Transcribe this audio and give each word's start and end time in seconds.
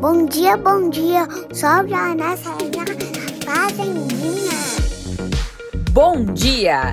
Bom 0.00 0.26
dia, 0.26 0.56
bom 0.58 0.90
dia. 0.90 1.26
Sobe 1.54 1.94
a 1.94 2.14
nossa 2.14 2.50
fazendinha. 3.44 4.50
Bom 5.90 6.24
dia! 6.26 6.92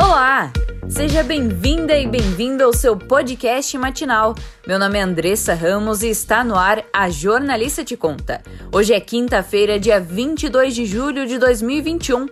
Olá! 0.00 0.52
Seja 0.88 1.24
bem-vinda 1.24 1.98
e 1.98 2.06
bem-vindo 2.06 2.62
ao 2.62 2.72
seu 2.72 2.96
podcast 2.96 3.76
matinal. 3.76 4.34
Meu 4.64 4.78
nome 4.78 4.96
é 4.96 5.02
Andressa 5.02 5.54
Ramos 5.54 6.04
e 6.04 6.08
está 6.08 6.44
no 6.44 6.54
ar 6.54 6.84
a 6.92 7.10
Jornalista 7.10 7.84
Te 7.84 7.96
Conta. 7.96 8.40
Hoje 8.72 8.94
é 8.94 9.00
quinta-feira, 9.00 9.80
dia 9.80 9.98
22 9.98 10.74
de 10.74 10.86
julho 10.86 11.26
de 11.26 11.38
2021 11.38 12.28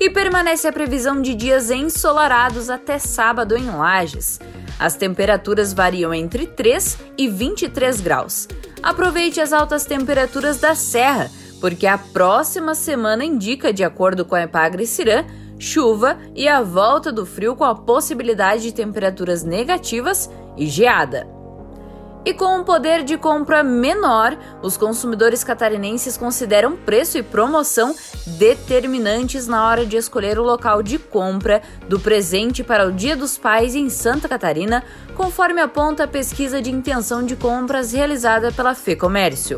e 0.00 0.08
permanece 0.08 0.66
a 0.66 0.72
previsão 0.72 1.20
de 1.20 1.34
dias 1.34 1.70
ensolarados 1.70 2.70
até 2.70 2.98
sábado 2.98 3.54
em 3.54 3.66
Lages. 3.66 4.40
As 4.78 4.96
temperaturas 4.96 5.72
variam 5.72 6.14
entre 6.14 6.46
3 6.46 6.98
e 7.18 7.28
23 7.28 8.00
graus. 8.00 8.48
Aproveite 8.82 9.40
as 9.40 9.52
altas 9.52 9.84
temperaturas 9.84 10.58
da 10.58 10.74
Serra, 10.74 11.30
porque 11.60 11.86
a 11.86 11.98
próxima 11.98 12.74
semana 12.74 13.24
indica, 13.24 13.72
de 13.72 13.84
acordo 13.84 14.24
com 14.24 14.34
a 14.34 14.42
Epagre 14.42 14.86
Cirã, 14.86 15.24
chuva 15.58 16.18
e 16.34 16.46
a 16.48 16.62
volta 16.62 17.10
do 17.10 17.26
frio 17.26 17.56
com 17.56 17.64
a 17.64 17.74
possibilidade 17.74 18.62
de 18.62 18.72
temperaturas 18.72 19.42
negativas 19.42 20.30
e 20.56 20.66
geada. 20.66 21.37
E 22.28 22.34
com 22.34 22.58
um 22.58 22.62
poder 22.62 23.04
de 23.04 23.16
compra 23.16 23.64
menor, 23.64 24.36
os 24.62 24.76
consumidores 24.76 25.42
catarinenses 25.42 26.14
consideram 26.14 26.76
preço 26.76 27.16
e 27.16 27.22
promoção 27.22 27.96
determinantes 28.26 29.48
na 29.48 29.66
hora 29.66 29.86
de 29.86 29.96
escolher 29.96 30.38
o 30.38 30.42
local 30.42 30.82
de 30.82 30.98
compra 30.98 31.62
do 31.88 31.98
presente 31.98 32.62
para 32.62 32.86
o 32.86 32.92
Dia 32.92 33.16
dos 33.16 33.38
Pais 33.38 33.74
em 33.74 33.88
Santa 33.88 34.28
Catarina, 34.28 34.84
conforme 35.16 35.62
aponta 35.62 36.04
a 36.04 36.06
pesquisa 36.06 36.60
de 36.60 36.70
intenção 36.70 37.24
de 37.24 37.34
compras 37.34 37.94
realizada 37.94 38.52
pela 38.52 38.74
FEComércio. 38.74 39.56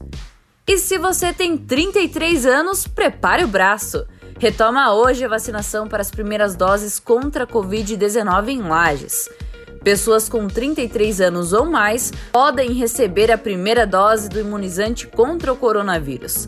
E 0.67 0.77
se 0.77 0.99
você 0.99 1.33
tem 1.33 1.57
33 1.57 2.45
anos, 2.45 2.85
prepare 2.85 3.44
o 3.44 3.47
braço. 3.47 4.05
Retoma 4.39 4.94
hoje 4.94 5.25
a 5.25 5.27
vacinação 5.27 5.88
para 5.88 6.01
as 6.01 6.11
primeiras 6.11 6.55
doses 6.55 6.99
contra 6.99 7.45
a 7.45 7.47
Covid-19 7.47 8.49
em 8.49 8.61
Lages. 8.61 9.27
Pessoas 9.83 10.29
com 10.29 10.47
33 10.47 11.21
anos 11.21 11.51
ou 11.51 11.66
mais 11.66 12.13
podem 12.31 12.73
receber 12.73 13.31
a 13.31 13.38
primeira 13.38 13.88
dose 13.88 14.29
do 14.29 14.39
imunizante 14.39 15.07
contra 15.07 15.51
o 15.51 15.57
coronavírus. 15.57 16.47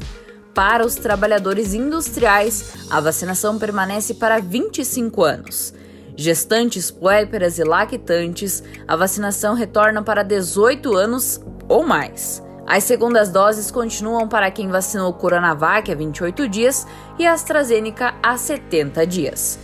Para 0.56 0.86
os 0.86 0.95
trabalhadores 0.95 1.73
industriais, 1.73 2.88
a 2.89 3.02
vacinação 3.02 3.59
permanece 3.59 4.14
para 4.14 4.39
25 4.39 5.22
anos. 5.22 5.73
Gestantes, 6.16 6.89
puérperas 6.89 7.59
e 7.59 7.64
lactantes, 7.66 8.64
a 8.88 8.95
vacinação 8.95 9.53
retorna 9.53 10.02
para 10.02 10.23
18 10.23 10.95
anos 10.95 11.42
ou 11.67 11.86
mais. 11.86 12.42
As 12.66 12.86
segundas 12.86 13.28
doses 13.28 13.70
continuam 13.70 14.30
para 14.30 14.50
quem 14.50 14.70
vacinou 14.70 15.11
Coronavac 15.14 15.92
há 15.92 15.95
28 15.95 16.48
dias 16.48 16.88
e 17.20 17.28
AstraZeneca 17.28 18.16
há 18.23 18.38
70 18.38 19.06
dias. 19.06 19.59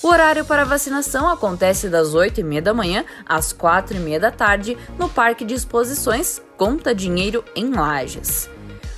O 0.00 0.06
horário 0.06 0.44
para 0.44 0.64
vacinação 0.64 1.28
acontece 1.28 1.88
das 1.88 2.14
8h30 2.14 2.60
da 2.60 2.72
manhã 2.72 3.04
às 3.26 3.52
4h30 3.52 4.20
da 4.20 4.30
tarde 4.30 4.78
no 4.96 5.08
Parque 5.08 5.44
de 5.44 5.54
Exposições 5.54 6.40
Conta 6.56 6.94
Dinheiro 6.94 7.44
em 7.56 7.74
Lages. 7.74 8.48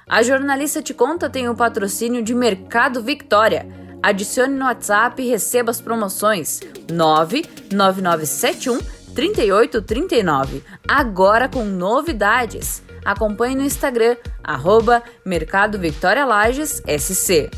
A 0.09 0.23
jornalista 0.23 0.81
te 0.81 0.95
conta 0.95 1.29
tem 1.29 1.51
o 1.51 1.55
patrocínio 1.55 2.23
de 2.23 2.35
Mercado 2.35 3.03
Victória. 3.03 3.69
Adicione 4.03 4.55
no 4.55 4.65
WhatsApp 4.65 5.21
e 5.23 5.29
receba 5.29 5.71
as 5.71 5.83
promoções 5.83 6.61
99971 6.91 8.79
3839. 9.15 10.65
Agora 10.87 11.47
com 11.47 11.63
novidades. 11.65 12.83
Acompanhe 13.05 13.55
no 13.55 13.65
Instagram, 13.65 14.17
arroba 14.43 15.03
Mercado 15.27 15.79
Victoria 15.79 16.25
Lages 16.25 16.83
SC. 16.87 17.51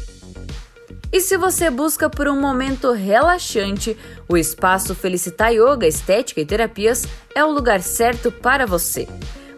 E 1.13 1.21
se 1.21 1.37
você 1.37 1.71
busca 1.71 2.11
por 2.11 2.27
um 2.27 2.41
momento 2.41 2.93
relaxante, 2.93 3.97
o 4.29 4.37
espaço 4.37 4.95
Felicitar 4.95 5.53
Yoga, 5.53 5.87
Estética 5.87 6.41
e 6.41 6.47
Terapias 6.47 7.07
é 7.35 7.45
o 7.45 7.51
lugar 7.51 7.81
certo 7.81 8.33
para 8.33 8.67
você. 8.67 9.09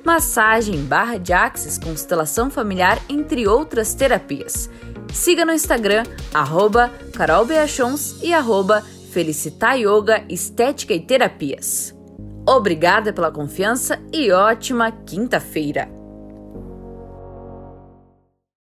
Massagem, 0.04 0.84
barra 0.84 1.16
de 1.16 1.32
axis, 1.32 1.78
constelação 1.78 2.50
familiar, 2.50 3.00
entre 3.08 3.46
outras 3.46 3.94
terapias. 3.94 4.68
Siga 5.12 5.44
no 5.44 5.52
Instagram, 5.52 6.04
arroba 6.34 6.90
carolbeachons 7.14 8.20
e 8.22 8.32
arroba 8.34 8.82
Felicitar 9.12 9.78
Yoga, 9.78 10.24
Estética 10.28 10.92
e 10.94 11.00
Terapias. 11.00 11.94
Obrigada 12.46 13.12
pela 13.12 13.30
confiança 13.30 14.00
e 14.12 14.32
ótima 14.32 14.90
quinta-feira! 14.90 16.01